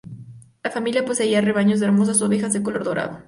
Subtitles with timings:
[0.63, 3.19] La familia poseía rebaños de hermosas ovejas de color dorado.